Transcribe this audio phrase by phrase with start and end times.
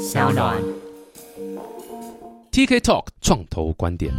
[0.00, 0.89] 小暖。
[2.60, 4.12] TK Talk 创投观点。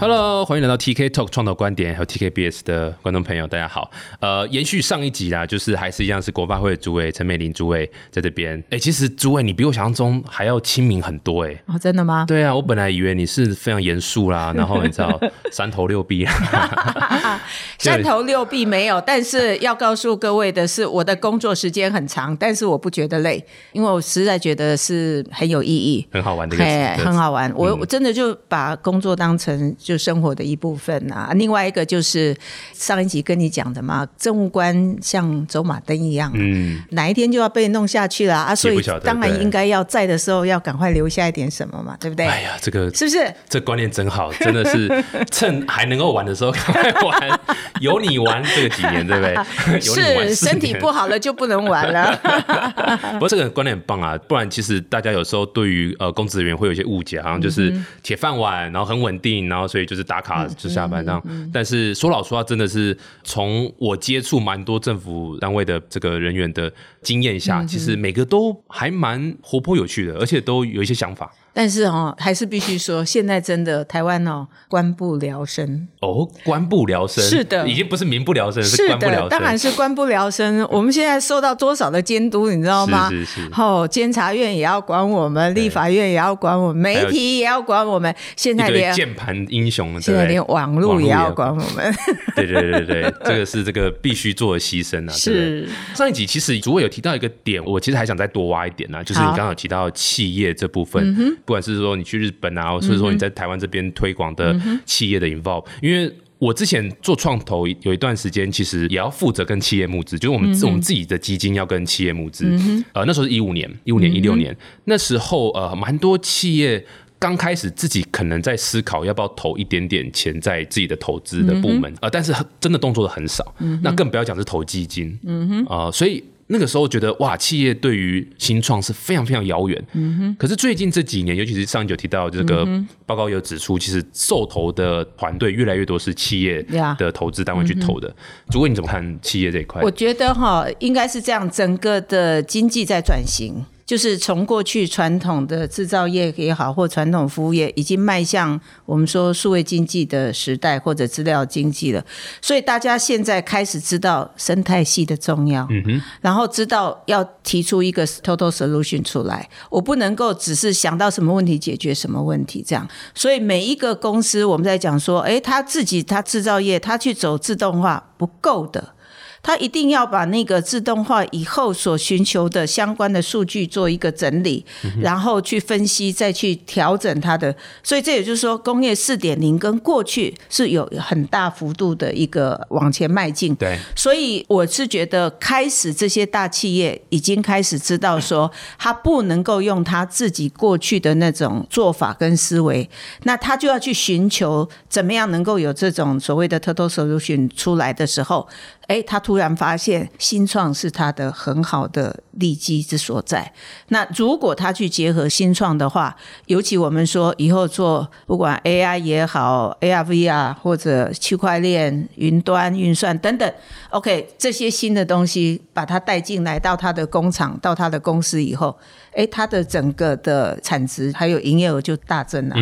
[0.00, 3.88] Hello，欢迎来到 TK Talk 创投观点，还有 TKBS 的观众朋友，大家好。
[4.18, 8.60] 呃，延续上一集啦，就是还是一样是国发会的主委陈美玲主委在这边。
[8.70, 12.24] 哎、其实主委你比我想象中还要亲民很多哎、哦，真的吗？
[12.26, 15.20] 对啊，我本来以为你是非常严肃啦， 然后你知道
[15.52, 17.40] 三头六臂啦，
[17.78, 26.06] 三头六臂没有，但是要告诉各位的是，我的工作时间很长，但是我不觉得累，因为我实在觉得是很有意义。
[26.12, 27.52] 很好玩的一个嘿，词，很好玩。
[27.56, 31.32] 我嗯我真的就把工作当成就生活的一部分啊。
[31.34, 32.36] 另外一个就是
[32.72, 42.26] 上一集跟你讲的嘛，政务官像走马灯一样，嗯，哪一天就要被弄下去了啊，所以当然应该要在的时候要赶快留下一点什么嘛，对不对？
[42.26, 43.34] 哎呀，这个是不是？
[43.48, 47.40] 这观念真好， 真的是趁还能够玩的时候赶快玩，
[47.80, 49.80] 有你玩这个几年，对不对？
[49.80, 52.16] 是身体不好了就不能玩了。
[53.14, 61.18] 不过这个观念很棒啊，不然其实大家有时候对于呃公职人员会有一些误解，好像就是嗯铁饭碗，然后很稳定，然后所以就是打卡就下班这样。
[61.24, 66.70] 嗯但是说老实话，真的是从我接触蛮多政府单位的这个人员的
[67.00, 71.32] 经验嗯下，其实每个都还蛮活泼有趣的，而且都有一些想法。
[71.52, 75.86] 但是哦，还是必须说，现在真的台湾哦，官不聊生。
[76.00, 79.28] 哦，官不聊生是的已经不是民不聊生，是的，官不聊生。
[79.28, 80.66] 当然是官不聊生。
[80.72, 83.08] 我们现在受到多少的监督，你知道吗？
[83.10, 88.14] 是是是哦，监察院也要管我们，立法院也要管我们，媒体也要管我们。
[88.36, 90.14] 现在连键盘英雄，对现？
[90.14, 91.94] 在连网络也要管我们。
[92.34, 95.12] 对对对对对， 这个是这个必须做的牺牲啊。
[95.12, 106.12] 是上一集其实主委有提到一个点，我其实还想再多挖一点啊，就是你刚刚有提到企业这部分，不管是说你去日本啊，或是说你在台湾这边推广的嗯企业的 involve，因为。
[106.42, 112.44] 我之前做创投有一段时间，其实也要负责跟企业募资，就是我们、我们自己的基金要跟企业募资。
[112.92, 116.84] 呃，那时候是一五年、一五年、一六年，那时候呃，蛮多企业
[117.16, 126.24] 刚开始自己可能在思考要不要投一点点钱在自己的投资的部门，呃，但是真的动作的很少，那更不要讲是投基金，嗯哼，呃，所以。
[126.52, 129.84] 那个时候觉得哇，企业对于新创是非常非常遥远。
[129.94, 130.36] 嗯哼。
[130.38, 132.66] 可是最近这几年，尤其是上一集有提到这个
[133.06, 136.62] 报告有指出，其实受投的团队越来越多是企业
[136.98, 138.14] 的投资单位去投的。
[138.50, 139.90] 主委你怎么看企业这一块我？
[139.90, 143.64] 觉得哈，应该是这样，整个的经济在转型。
[143.92, 152.02] 就是从过去传统的制造业也好，或传统服务业，已经迈向我们说数位经济的时代，或者资料经济了。
[152.40, 159.46] 所以大家现在开始知道生态系的重要，嗯哼，然后知道要提出一个 total solution 出来。
[159.68, 162.88] 我不能够只是想到什么问题解决什么问题这样。
[163.14, 168.94] 所以每一个公司，我们在讲说，诶，他自己他制造业，他去走自动化不够的。
[169.42, 174.64] 他一定要把那个自动化以后所寻求的相关的数据做一个整理，
[175.00, 177.54] 然后去分析，再去调整它的。
[177.82, 183.54] 所以这也就是说，工业四点零跟过去是有很大幅度的一个往前迈进。
[183.56, 192.88] 对，所以我是觉得，开始这些大企业已经开始知道说，他不能够用他自己过去的那种做法跟思维，
[193.24, 198.46] 那他就要去寻求怎么样能够有这种所谓的 total solution 出来的时候，
[198.86, 203.50] 哎，他突突然发现新创是他的很好的利基之所在。
[203.88, 213.50] 那如果他去结合新创的话，尤其我们说以后做不管 AI 也好，ARV 啊或者区块链、云端运算等等
[213.88, 218.76] ，OK，这些新的东西把它带进来到他的工厂、到他的公司以后，
[219.14, 222.56] 哎，它的整个的产值还有营业额就大增了。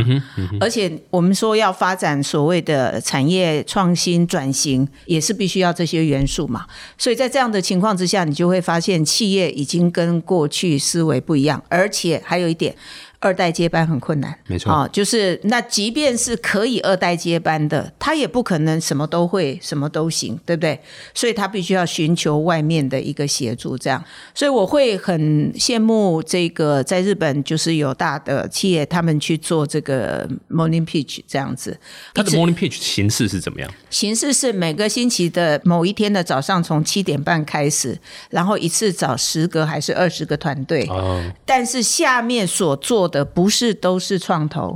[0.61, 6.67] 而且我们说要发展所谓的产业创新转型，也是必须要这些元素嘛。
[6.99, 12.75] 所以在这样的情况之下，你就会发现企业已经跟过去思维不一样，而且还有一点。
[13.21, 20.81] 二代接班很困难，没错啊、就是那即便是可以二代接班的，他也不可能什么都会，什么都行，对不对？
[21.13, 24.03] 所以他必须要寻求外面的一个协助，这样。
[24.35, 31.79] 所以我会很羡慕这个在日本就是有大的企业，他们去做这个 morning pitch 这样子。
[32.15, 33.71] 他的 morning pitch 形式是怎么样？
[33.91, 37.99] 形式是每个星期的某一天的早上，从七点半开始，
[38.31, 44.75] 然后一次找十个还是二十个团队，哦，但是下面所做的不是都是创投，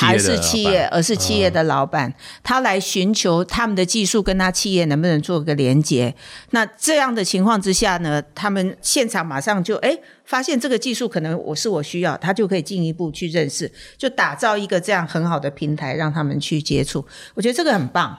[0.00, 6.12] 还是企业，而是企业的老板，他来寻求他们的技术跟他企业能不能做个连接。
[6.50, 17.04] 那这样的情况之下呢，他们现场马上就哎发现这个技术可能我是我需要，他就可以进一步去认识，就打造一个这样很好的平台，让他们去接触。
[17.34, 18.18] 我觉得这个很棒。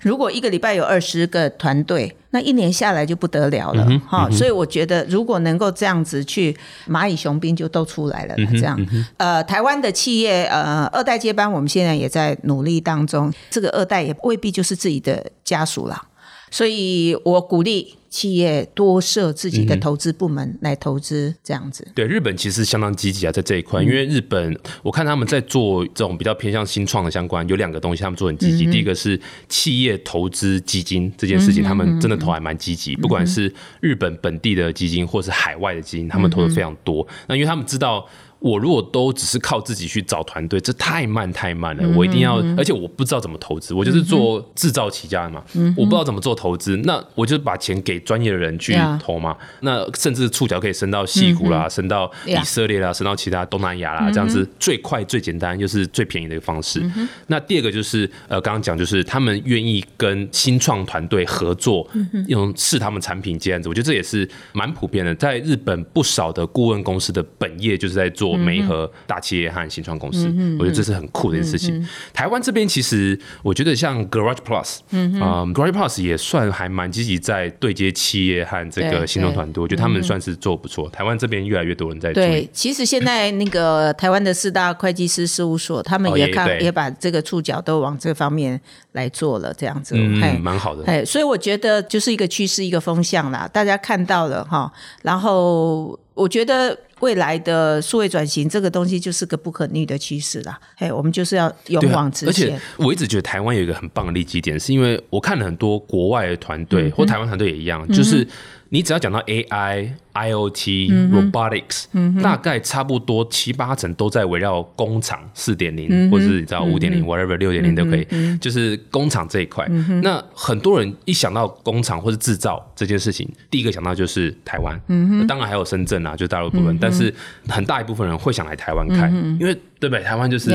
[0.00, 6.54] 如果一个礼拜有二十个团队，那一年下来就不得了了哈、所以我觉得，如果能够这样子去，
[6.88, 8.34] 蚂蚁雄兵就都出来了。
[8.50, 8.78] 这样，
[9.16, 13.32] 呃，台湾的企业呃二代接班，我们现在也在努力当中。
[13.48, 16.02] 这个二代也未必就是自己的家属了，
[16.50, 21.86] 所以我鼓励企业多设自己的投资部门来投资，这样子。
[21.94, 28.64] 对日本其实相当积极啊，在这一块，因为日本我看他们在做这种比较偏向新创的相关，有两个东西他们做很积极。
[28.70, 29.20] 第一个是
[29.50, 37.06] 企业投资基金这件事情，他们真的投还蛮积极，不管是日本本地的基金或是海外的基金，他们投的非常多。
[37.28, 38.08] 那因为他们知道。
[38.38, 41.88] 我如果都只是靠自己去找团队，这太慢太慢了。
[41.96, 45.42] 我一定要，而且我不知道怎么投资，我就是做制造起家的嘛，
[45.76, 49.36] 我不知道怎么做投资，那我就把钱给专业的人去投嘛。
[49.60, 56.82] 那甚至触角可以伸到西谷啦，伸到以色列啦，伸到其他东南亚啦，这样子最快、最简单又是最便宜的一个方式。
[57.28, 61.88] 那第二个就是呃，刚刚讲就是他们愿意跟新创团队合作，
[62.28, 65.14] 用试他们产品这样子，我觉得这也是蛮普遍的。
[65.14, 70.26] 在日本不少的顾问公司的本业就是在做媒合大企业和新创公司，
[70.58, 71.86] 我觉得这是很酷的一件事情。
[72.12, 75.20] 台湾这边其实我觉得像 Garage Plus，嗯
[75.54, 80.88] Garage Plus 也算还蛮积极在对接企业和这个对新创团队，我觉得他们算是做不错。
[80.90, 88.60] 台湾这边越来越多人在注对，，其实现在那个台湾的四大会计师事务所，他们哦也看、也把这个触角都往这方面
[88.92, 90.00] 来做了，这样子，嘿
[90.36, 90.84] 嗯，蛮好的。
[90.84, 94.72] 哎，所以我觉得就是一个趋势，一个风向啦，大家看到了哈。
[95.02, 100.58] 然后我觉得未来的数位转型这个东西就是个不可逆的趋势啦。
[100.76, 102.60] 嘿，我们就是要勇往直而且前。
[102.78, 108.26] 我一直觉得台湾有一个很棒的利基点，是因为我看了很多国外的团嗯队、或台湾团队也一样，就是
[108.68, 111.84] 你只要讲到 AI、IoT、Robotics，、
[112.22, 118.04] 大嗯概差不多七八成都在围绕工厂四点嗯零，或者是你知道五点零、whatever 六点零都可以，
[118.38, 119.66] 就是工厂这一块。
[119.70, 127.12] 嗯那很多人一想到工厂或是制造这件事情，第一个想到就是台湾，嗯当然还有深圳啊，就大陆部分，但是
[127.48, 130.02] 很大一部分人会想来台湾看，因为对不对？
[130.02, 130.50] 台湾就是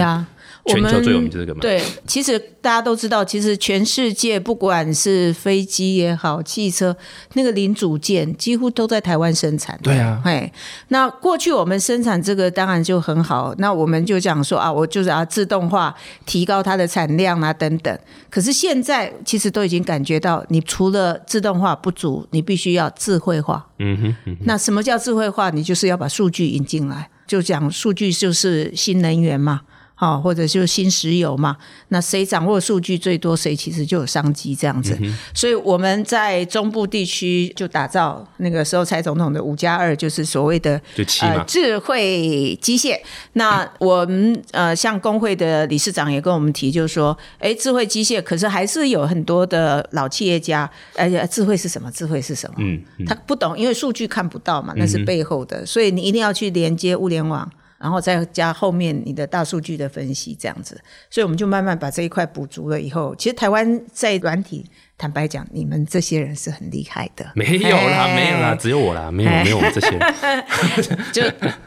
[0.66, 1.62] 全球最有名就是这个嘛。
[1.62, 6.96] 对，其实大家都知道，其实全世界不管是飞机也好，汽车
[7.34, 9.80] 那个零组件几乎都在台湾生产。
[9.82, 10.52] 对啊哎，
[10.90, 17.98] 那过去我们生产这个当然就很好，那我们就讲说啊，我就是要自动化，提高它的产量啊等等。
[18.30, 23.68] 可是现在其实都已经感觉到，你除了自动化不足，你必须要智慧化。
[23.80, 25.50] 嗯哼，嗯哼那什么叫智慧化？
[25.50, 29.62] 你就是要把数据引进来，就讲数据就是新能源嘛。
[30.02, 31.56] 好、或者就是新石油嘛，
[31.90, 34.98] 那谁掌握数据最多，谁其实就有商机这样子。
[35.32, 40.82] 所以我们在中部地区就打造那个时候蔡总统的五加二，就是所谓的
[41.22, 43.00] 呃智慧机械。
[43.34, 51.92] 那我们呃像工会的理事长也跟我们提，就是说，哎，智慧机械，可是还是有很多的老企业家，而且智慧是什么？
[51.92, 52.56] 智慧是什么？
[52.58, 57.48] 嗯，嗯他不懂，因为数据看不到嘛，那是背后的，所以你一定要去连接物联网，
[57.82, 60.80] 然后再加后面你的大数据的分析，这样子。
[61.10, 64.66] 所以我们就慢慢把这一块补足了以后，其实台湾在软体，
[64.98, 69.90] 坦白讲，你们这些人是很厉害的，没有啦，哎没有啦，只有我啦，没有哎没有我们这些。
[69.90, 70.00] 人，
[71.12, 71.24] 就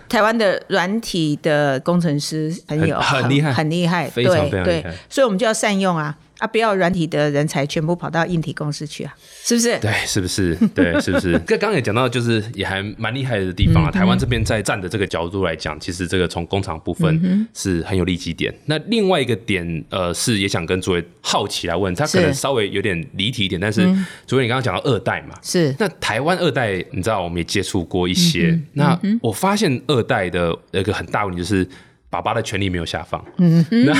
[0.08, 3.52] 台湾的软体的工程师很有很很厉害。
[3.52, 9.78] 很厉害，非常非常厉害，所以我们就要善用啊啊，不要软体的人才全部跑到硬体公司去啊，是不是？
[9.78, 10.54] 对，是不是？
[10.74, 11.38] 对，是不是？
[11.48, 13.90] 刚刚也讲到，就是也还蛮厉害的地嗯方啊。
[13.90, 18.54] 台湾这边在站的这个角度来讲，其实这个从工厂部嗯分是很有利基点。
[18.66, 23.82] 那另外一个点，呃，是也想跟诸位好奇来问，他可能稍微有点离题一点，但是
[24.26, 28.48] 诸位你刚刚讲到二代嘛，是那台湾二代，你知道我们也接触过一些。
[28.48, 31.66] 嗯那我发现二代的有一个很大问题就是。
[32.14, 33.92] 爸爸的权利没有下放，嗯、那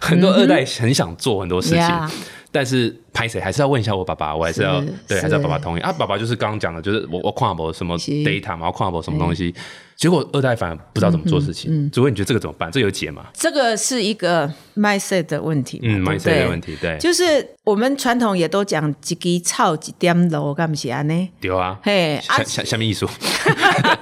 [0.00, 2.08] 很多二代很想做很多事情
[2.52, 5.92] 但是拍谁还是要问一下我爸爸，我还是要是对，是还是要爸爸同意啊。
[5.92, 9.54] 爸爸就是刚刚讲的，就是我我跨博什么是 data 嘛，我跨博什么东西，
[9.94, 11.88] 结果二代反而不知道怎么做事情。
[11.92, 12.68] 主任，你觉得这个怎么办？
[12.72, 13.26] 这有解吗？
[13.34, 17.24] 这个是一个 mindset 的问题嘛，嗯，蛮对不对的问题，对，就是
[17.62, 21.28] 我们传统也都讲一支草一点楼，干不起安呢？
[21.40, 23.08] 对啊，嘿，下下面艺术，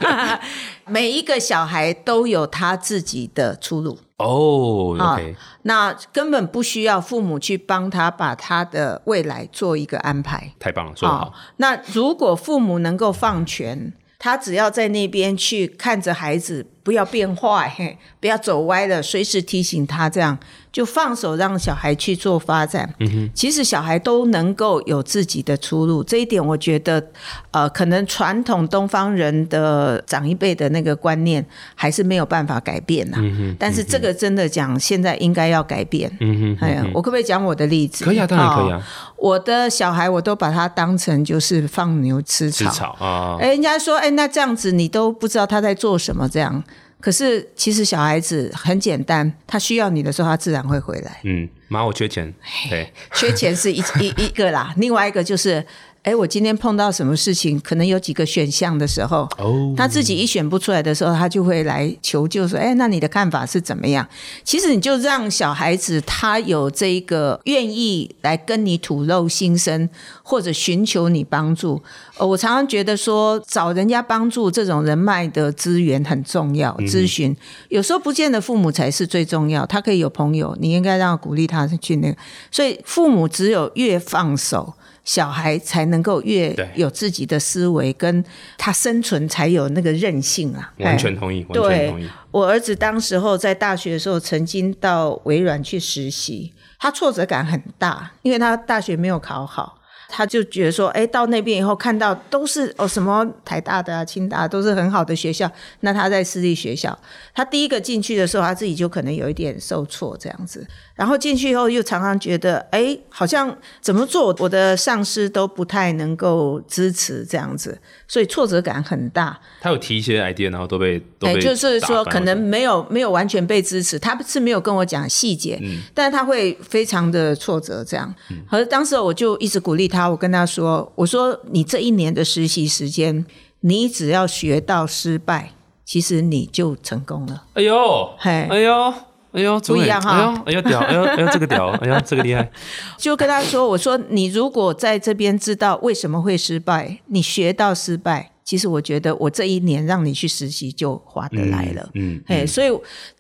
[0.89, 3.99] 每一个小孩都有他自己的出路。
[4.17, 10.53] 哦啊，OK，那根本不需要父母去帮他把他的未来做一个安排。
[10.59, 20.37] 太棒了，说得好，那如果父母能够放权，他只要在那边去看着孩子，不要变坏，嘿，不要走歪了，随时提醒他，这样
[20.73, 22.93] 就放手让小孩去做发展。
[23.01, 27.05] 嗯哼，其实小孩都能够有自己的出路，这一点我觉得，
[27.51, 31.45] 呃，可能传统东方人的长一辈的那个观念
[31.75, 33.17] 还是没有办法改变呐。
[33.21, 36.11] 嗯哼，但是这个真的讲，现在应该要改变。
[36.21, 38.05] 嗯哼，哎呀，我可不可以讲我的例子？
[38.05, 38.87] 可以啊，当然可以啊。
[39.17, 42.71] 我的小孩，我都把他当成就是放牛吃草。
[42.71, 43.37] 吃草啊！
[43.41, 46.63] 哎，人家说，哎，那这样子你都不知道他在做什么，这样。
[47.01, 51.21] 可是其实小孩子很简单，他需要你的时候，他自然会回来。
[51.25, 52.35] 嗯，妈，我缺钱。
[52.69, 55.65] 对，缺钱是一一一个啦，另外一个就是。
[56.05, 59.29] 哎，我今天碰到什么事情，可能有几个选项的时候，
[59.77, 64.09] 他自己一选不出来的时候，他就会来求救，说：“哎，那你的看法是怎么样？”
[64.43, 69.91] 其实你就让小孩子他有这个愿意来跟你吐露心声，
[70.23, 71.83] 或者寻求你帮助。
[72.17, 76.75] 呃，我常常觉得说，找人家帮助这种人脉的资源很重要。
[76.87, 77.37] 咨询
[77.69, 82.17] 有时候不见得父母才是最重要，他可以有朋友，你应该让鼓励他去那个。
[82.51, 84.73] 所以父母只有越放手。
[85.09, 88.23] 小孩才能够越有自己的思维，跟
[88.59, 90.71] 他生存才有那个韧性啊！
[90.81, 92.07] 完全同意，完全同意。
[92.31, 99.77] 我儿子当时候在大学的时候，曾经到微软去实习，他挫折感很大，因为他大学没有考好。
[100.11, 105.51] 他就觉得说，哎，到那边以后看到都是哦什么台大的啊、清大都是很好的学校，
[105.81, 106.99] 那他在私立学校，
[107.35, 110.67] 他第一个进去的时候，他自己就可能有一点受挫这样子。
[110.99, 117.79] 然后进去以后又常常觉得，哎，好像怎么做我的上司都不太能够支持这样子，
[118.09, 119.39] 所以挫折感很大。
[119.61, 125.61] 他有提一些 idea，然后都被都被就是说可能没有没有完全被支持，他是没有跟我讲细节，
[125.93, 128.15] 但是他会非常的挫折这样。
[128.49, 129.99] 而当时我就一直鼓励他。
[129.99, 133.27] 他，我跟他说：“我说你这一年的实习时间，
[133.63, 135.51] 你只要学到失败，
[135.85, 138.95] 其实你就成功了。”哎呦，嘿，哎呦，
[139.33, 140.43] 哎呦，不一样哈！
[140.47, 142.51] 哎呦，屌，哎呦，哎呦，这个屌，哎呦，这个厉害。
[142.97, 151.87] 就跟他说：“我说你如果在这边知道为什么会失败，你学到失败。”其实我觉得，我这一年让你去实习就划得来了。
[151.93, 152.71] 嗯，哎，所以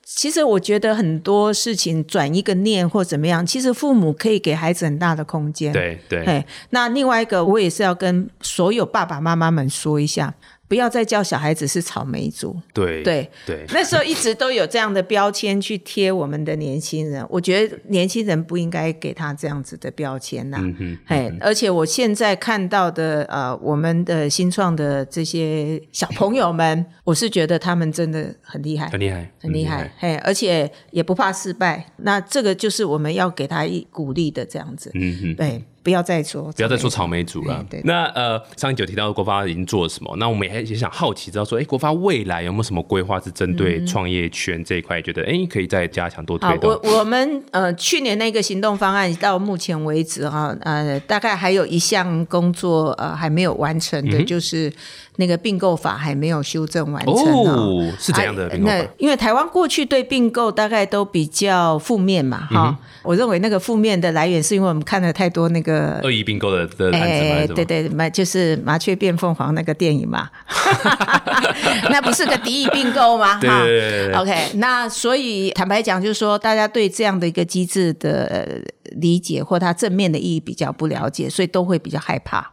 [0.03, 5.71] 其实我觉得很多事情转一个念或怎么样，其实父母可以给孩子很大的空间。
[5.71, 6.25] 对对。
[6.25, 10.33] 哎，那另外一个，我也是要跟所有爸爸妈妈们说一下。
[10.68, 12.54] 不要再叫小孩子是草莓族。
[12.75, 17.26] 对对对，那时候一直都有这样的标签去贴我们的年轻人。
[17.30, 20.58] 我觉得年轻人不应该给他这样子的标签呐。
[20.60, 29.90] 嗯哎，而且我现在看到的呃，我们的新创的这些小朋友们， 我是觉得他们真的很厉害，很厉害，很厉害。
[29.98, 31.92] 嘿，而且也不怕失败。
[31.96, 34.90] 那这个就是我们要给他一鼓励的这样子。
[34.94, 35.64] 嗯嗯，对。
[35.88, 37.64] 不要再说，不要再说草莓族了。
[37.71, 40.14] 对那呃，上一集有提到国发已经做了什么？
[40.18, 45.00] 那我们也也想好奇知道说，哎，国发未来有没有什么规划是针对创业圈这一块？
[45.00, 46.71] 觉得哎，可以再加强多推动。
[46.71, 54.71] 我我们呃，去年那个行动方案到目前为止哈，呃，大概还有一项工作呃还没有完成的，就是
[55.16, 58.47] 那个并购法还没有修正完成哦，是这样的。
[58.59, 62.76] 那因为台湾过去对并购大概都比较负面嘛，哈。
[63.04, 70.28] 我认为那个负面的来源是因为我们看了太多那个恶意并购的的案子对对，麻就是麻雀变凤凰那个电影嘛，
[71.90, 73.38] 那不是个敌意并购吗？
[73.40, 78.61] 对，OK，那所以坦白讲，就是说大家对这样的一个机制的
[78.97, 82.50] 理解或它正面的意义比较不了解，所以都会比较害怕。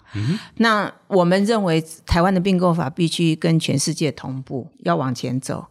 [0.58, 5.66] 那我们认为台湾的并购法必须跟全世界同步，要往前走。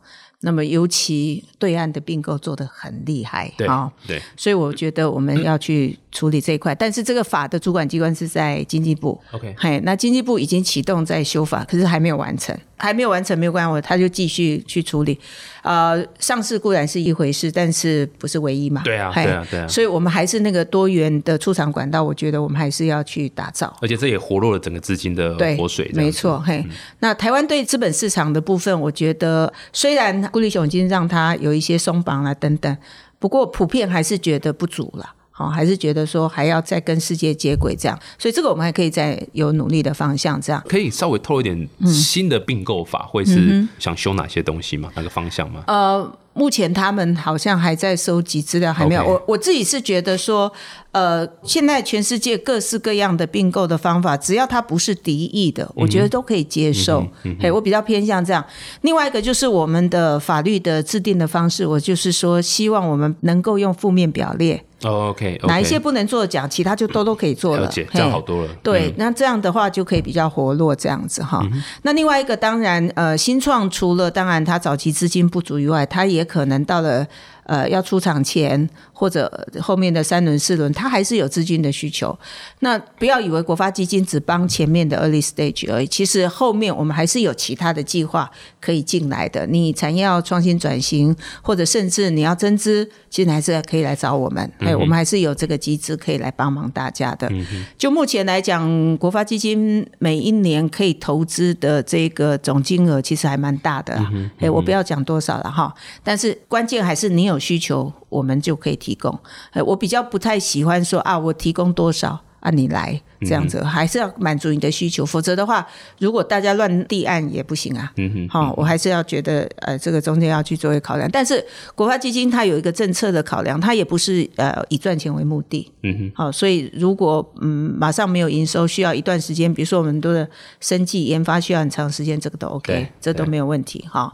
[0.45, 6.75] 那么，尤其对岸的并购做得很厉害，啊，对，所以我觉得我们要去处理这一块。
[6.75, 12.55] 但是这个法的主管机关是在经济部，OK，嘿，那经济部已经启动在修法，可是还没有完成。
[12.85, 15.19] 还没有完成没有关系，他就继续去处理。
[15.63, 18.83] 呃，上市固然是一回事，但是不是唯一嘛？
[18.85, 19.67] 对啊，对啊，对啊。
[19.67, 23.75] 所以我们还是那个多元的出厂管道，我觉得我们还是要去打造。
[23.81, 25.91] 而且这也活络了整个资金的活水。
[25.95, 26.63] 没错，嘿。
[26.99, 32.77] 那台湾对资本市场的部分，我觉得虽然顾立雄已经让他有一些松绑了等等，
[33.19, 35.14] 不过普遍还是觉得不足了。
[35.37, 40.63] 好，还是觉得说还要再跟世界接轨这样，所以这个我们还可以再有努力的方向这样。
[40.69, 44.93] 可以稍微透露一点新的并购法，会是想修哪些东西吗？
[44.95, 45.65] 哪个方向吗？
[45.67, 46.19] 呃。
[46.35, 49.05] 目前他们好像还在收集资料，还没有。
[49.05, 50.53] 我我自己是觉得说，
[50.93, 57.07] 呃，现在全世界各式各样的并购的方法，只要它不是敌意的，我觉得都可以接受。
[57.41, 58.45] 嘿，我比较偏向这样。
[58.83, 67.71] 另外一个就是我们的法律的制定的方式，我就是说，希望我们能够用负面表列，哦，OK，哪一些不能做讲，其他就都都可以做了。
[67.73, 68.49] 这样好多了。
[68.63, 71.45] 对，嗯那这样的话就可以比较活络这样子哈。
[71.83, 77.07] 那另外一个，当然，呃，新创除了当然它早期资金不足以外，它也可能到了
[77.45, 82.17] 呃要出厂前或者后面的三轮四轮，它还是有资金的需求。
[82.61, 89.47] 那不要以为国发基金只帮前面的 early stage 而已，其实后面我们还是有其他的计划可以进来的。
[89.47, 94.51] 你产业要创新转型，或者甚至你要增资，其实还是可以来找我们。
[94.59, 97.31] 哎、我们还是有这个机制可以来帮忙大家的。
[97.77, 104.11] 就目前来讲，国发基金每一年可以投资的这个总金额其实还蛮大的、啊。
[104.41, 105.73] 哎、我不要讲多少了哈，
[106.03, 109.19] 但是关键还是你有有需求，我们就可以提供。
[109.51, 112.21] 哎，我比较不太喜欢说啊，我提供多少。
[112.41, 115.67] 啊，你来这样子，还是要满足你的需求，否则的话，
[115.99, 117.93] 如果大家乱立案也不行啊。
[117.97, 121.09] 嗯哼，好、我还是要觉得呃，这个中间要去做一个考量。
[121.11, 125.71] 但是国发基金它有一个政策的考量，它也不是呃以赚钱为目的。
[125.83, 130.29] 嗯哼，好、所以如果嗯马上没有营收，需要一段时间，比如说我们很多的
[130.61, 134.13] 生计研发需要很长时间，这个都 OK，这都没有问题哈。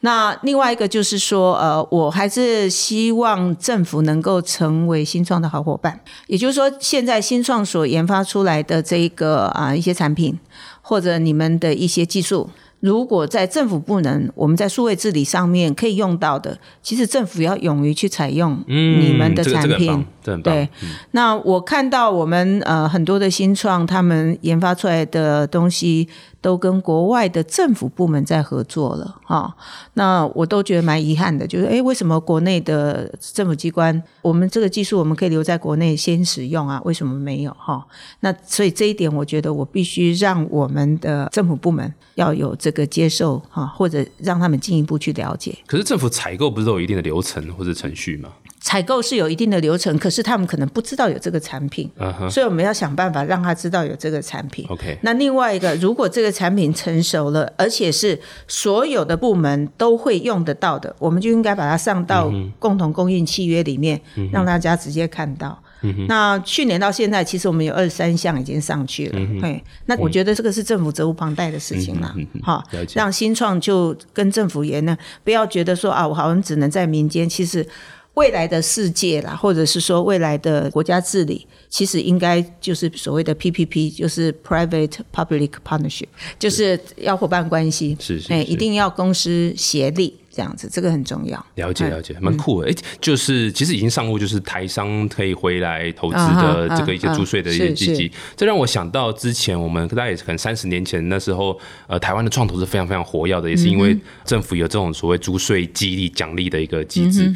[0.00, 5.98] 那另外一个就是说，呃，我还是希望政府能够成为新创的好伙伴。
[6.26, 10.38] 也就是说，现在新创所研发出来的这一个啊、一些产品，
[10.80, 12.48] 或者你们的一些技术，
[12.80, 19.86] 如果在政府部门，我们在数位治理上面可以用到的，其实政府要勇于去采用你们的产品。
[19.86, 20.54] 这个，这很棒。
[20.54, 20.68] 对，
[21.12, 26.08] 那我看到我们呃很多的新创，他们研发出来的东西
[26.40, 29.56] 都跟国外的政府部门在合作了哈、
[29.94, 36.80] 那我都觉得蛮遗憾的，就是诶，为什么国内的政府机关，我们这个技术我们可以留在国内先使用啊？
[36.84, 37.84] 为什么没有哈、
[38.20, 45.56] 那所以这一点，我觉得我必须让我们的政府部门要有这个接受哈、或者让他们进一步去了解。
[45.68, 48.28] 可是政府采购不是都有一定的流程或者程序吗？
[48.60, 51.88] 采购是有一定的流程，可是他们可能不知道有这个产品，
[52.28, 54.66] 所以我们要想办法让他知道有这个产品。
[54.68, 64.00] ，OK，那另外一个，如果这个产品成熟了，而且是所有的部门都会用得到的，我们就应该把它上到共同供应契约里面，
[64.32, 65.62] 让大家直接看到。
[66.08, 69.20] 那去年到现在，其实我们有二十三项已经上去了。
[69.40, 72.14] 嘿，那我觉得这个是政府责无旁贷的事情啦。
[72.42, 77.66] 哈了，解让新创就跟政府也呢，不要觉得说啊，我好像只能在民间，其实。
[78.14, 86.06] 未来的世界啦，或者是说未来的国家治理，其实应该就是所谓的 PPP，就是 Private Public Partnership，
[86.38, 91.44] 就是要伙伴关系，哎，是是是一定要公司协力这样子，这个很重要。
[91.54, 92.70] 了解嗯了解，蛮酷的。
[92.70, 107.32] 哎、就是其实已经上路，就是台商可以回来投资啊的哈这个一些啊租税的一些是基金，这让我想到之前我们大概也可能三十年前那时候，呃，台湾的创投是非常非常活跃的，也是因为政府有这种所谓租税激励奖励的一个机制。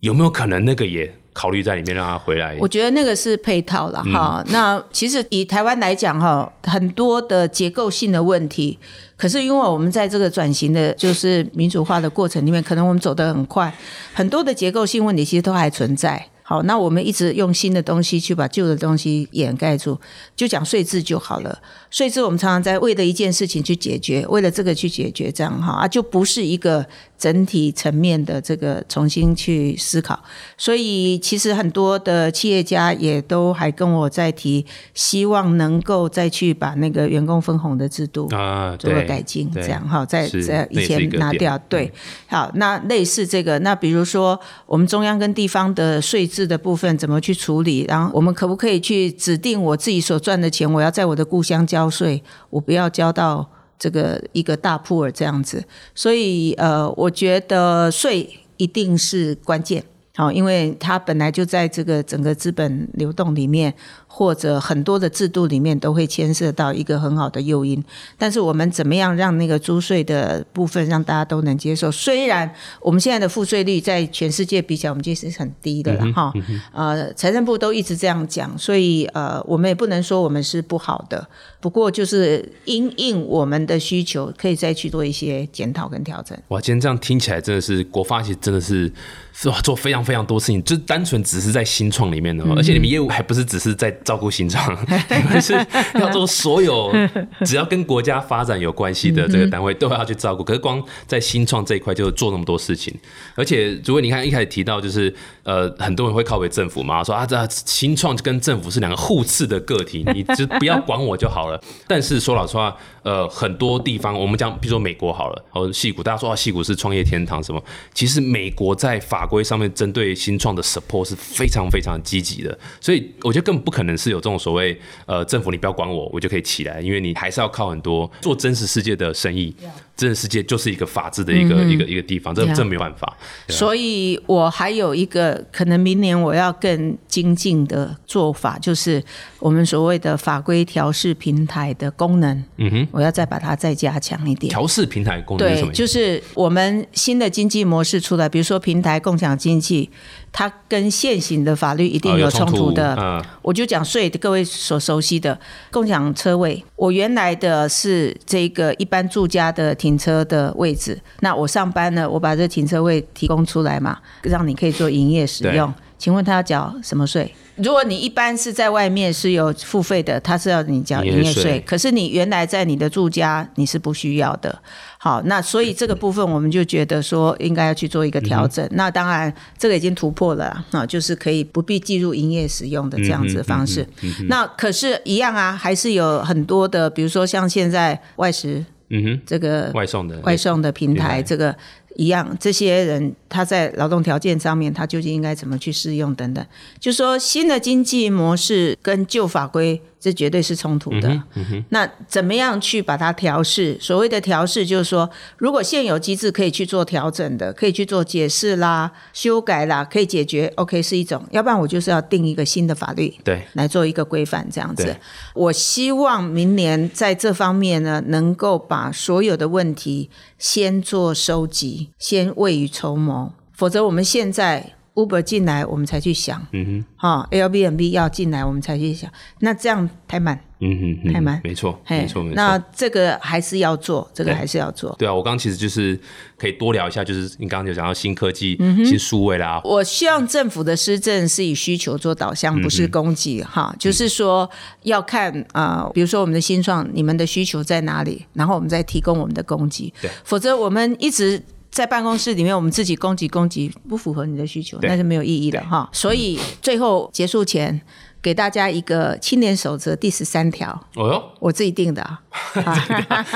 [0.00, 2.54] 有没有可能那个也考虑在里面，让他回来？
[2.60, 4.44] 我觉得那个是配套了哈。
[4.48, 8.78] 那其实以台湾来讲哈，很多的结构性的问题，
[9.16, 13.74] 可是因为我们在这个转型的，就是民主化的过程里面，可能我们走得很快，
[14.12, 16.26] 很多的结构性问题其实都还存在。
[16.50, 19.96] 好，那我们一直用新的东西去把旧的东西掩盖住，
[20.34, 21.56] 就讲税制就好了。
[21.92, 26.84] 税制我们常常在为了一件事情去解决，为了这个去解决，这样哈啊，就不是一个
[27.16, 30.20] 整体层面的这个重新去思考。
[30.58, 41.92] 所以其实很多的企业家也都还跟我在提，希望能够再去把那个员工分红的制度啊，做个改进，对这样哈，在是在以前拿掉，对，
[42.26, 53.48] 好，那类似这个，那比如说我们中央跟地方的税制的部分怎么去处理，然后我们可不可以去指定我自己所赚的钱，我要在我的故乡交税，我不要交到
[53.78, 59.82] 这个一个大铺尔这样子，所以呃，我觉得税一定是关键。
[60.16, 63.72] 好，因为它本来就在这个整个资本流动里面，
[64.12, 67.82] 或者很多的制度里面都会牵涉到一个很好的诱因。
[68.18, 71.90] 但是我们怎么样让那个租税的部分让大家都能接受？
[71.92, 76.32] 虽然我们现在的负税率在全世界比较，我们其实是很低的了哈。
[76.72, 81.26] 呃，财政部都一直这样讲，所以呃，我们也不能说我们是不好的。
[81.60, 86.36] 不过就是因应我们的需求，可以再去做一些检讨跟调整。
[86.48, 88.90] 哇，今天这样听起来真的是国发其实真的是
[89.32, 94.72] 是哇做非常非常多事情，就是单纯只是在新创里面的、哦，而且你们业务还不是只是在照顾新创，
[95.10, 95.52] 你们是
[95.94, 96.92] 要做所有
[97.44, 100.42] 只要跟国家发展有关系的这个单位都要去照顾。
[100.42, 102.94] 可是光在新创这一块就做那么多事情，
[103.34, 111.60] 而且如果你看一开始提到就是呃很多人会靠为政府嘛，说啊这新创跟政府是两个互斥的个体，你就不要管我就好了。
[111.86, 117.62] 但是说老实话，呃很多地方我们讲，比如说美国好了，哦戏谷，大家说啊戏谷是创业天堂什么？
[117.94, 129.54] 其实美国在法规上面针对新创的 support 是非常非常积极的，所以我觉得根本不可能是有这种所谓呃政府你不要管我，我就可以起来，因为你还是要靠很多做真实世界的生意，
[130.00, 133.14] 真实世界就是一个法治的一个一个一个地方，这这没有办法。
[133.48, 139.02] 所以我还有一个可能明年我要更精进的做法，就是
[139.38, 144.50] 我们所谓的法规调试平台的功能，嗯哼，我要再把它再加强一点。
[144.50, 145.72] 调试平台功能是什么？
[145.72, 149.90] 就是我们新的经济模式出来，比如说平台共享经济。
[150.32, 155.36] 它跟现行的法律一定有冲突的，我就讲税，各位所熟悉的
[155.72, 165.72] 共享车位，我原来的是这个一般住家的停车的位置，那我上班呢，我把这停车位提供出来嘛，让你可以做营业使用。
[165.98, 167.30] 请问他要缴什么税？
[167.56, 174.58] 如果你一般是在外面是有付费的，他是要你缴营业税，可是你原来在你的住家你是不需要的。
[174.96, 178.66] 好，那所以这个部分我们就觉得说应该要去做一个调整。
[178.72, 183.86] 那当然这个已经突破了那，就是可以不必计入营业使用的这样子的方式。
[184.26, 191.56] 那可是，一样啊，还是有很多的，比如说像现在外食，嗯哼，这个外送的外送的平台，这个。
[191.96, 196.46] 一样，这些人他在劳动条件上面，他究竟应该怎么去适用等等，
[196.78, 199.82] 就说新的经济模式跟旧法规。
[200.00, 201.22] 这绝对是冲突的。
[201.68, 203.76] 那怎么样去把它调试？
[203.78, 210.50] 所谓的调试，就是说，如果现有机制可以去做调整的，可以去做解释啦、修改啦，可以解决。
[210.56, 211.22] OK，是一种。
[211.30, 214.96] 要不然我就是要定一个新的法律，对，来做一个规范这样子。
[215.34, 220.08] 我希望明年在这方面呢，能够把所有的问题
[220.38, 223.34] 先做收集，先未雨绸缪。
[223.52, 224.74] 否则我们现在。
[224.94, 232.34] Uber 进来，我们才去想，嗯哼，哈，Airbnb 要进来，我们才去想，那这样太慢，嗯哼，太慢，没错，没错，没错。
[232.34, 234.94] 那这个还是要做，这个还是要做。
[234.98, 235.98] 对啊，我刚刚其实就是
[236.36, 239.60] 可以多聊一下，就是你刚刚就讲到新科技、新数位啦。
[239.64, 244.50] 我希望政府的施政是以需求做导向，不是攻击，哈，就是说
[244.82, 251.40] 要看啊，比如说我们的新创，你们的需求在哪里，然后我们再提供我们的供给，对，否则我们一直。
[251.70, 255.88] 在办公室里面，我们自己供给供给不符合你的需求，那是没有意义的哈。
[255.92, 257.80] 所以最后结束前，
[258.20, 260.70] 给大家一个青年守则第十三条。
[260.96, 262.20] 哦哟，我自己定的啊。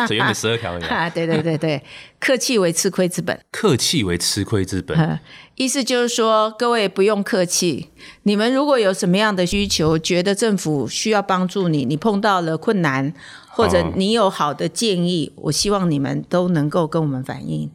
[0.07, 1.09] 所以原本十二条啊。
[1.15, 1.83] 对对对对，
[2.19, 3.39] 客气为吃亏之本。
[3.53, 5.21] 客气为吃亏之本。
[5.55, 7.91] 意思就是说，各位不用客气。
[8.25, 13.15] 你们如果有什么样的需求，觉得政府需要帮助你，你碰到了困难。
[13.55, 17.71] 或者你有好的建议，我希望你们都能够跟我们反映，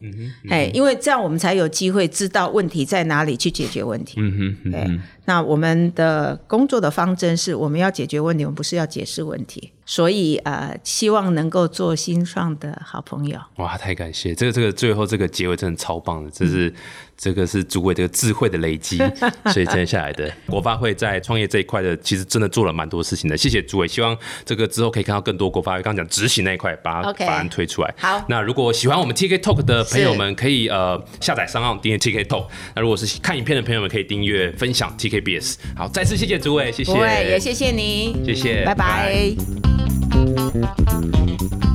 [0.48, 4.14] 哎，因为这样我们才有机会知道问题在哪里，去解决问题。
[4.18, 4.86] 嗯哼，哎，
[5.24, 9.72] 那我们的工作的方针是我们要解决问题，我们不是要解释问题。
[9.90, 13.36] 所以呃，希望能够做新创的好朋友。
[13.56, 14.32] 哇，太感谢！
[14.32, 16.72] 这个这个最后这个结尾真的超棒的，这是
[17.18, 18.98] 这个是诸位这个智慧的累积，
[19.52, 23.36] 所以接下来的国发会在创业这一块的，其实真的做了蛮多事情的。
[23.36, 27.92] 谢谢诸位，希望这个之后可以看到更多国发会刚讲执行那一块，把法案推出来。
[27.98, 32.46] 好，那如果喜欢我们 TK Talk 的朋友们，可以呃下载商号订阅 TK Talk。
[32.76, 35.56] 那如果是看影片的朋友们，可以订阅分享 TKBS。
[35.74, 39.79] 好，再次谢谢诸位，谢谢，也谢谢你，谢谢，拜拜。
[39.88, 41.69] Thank you.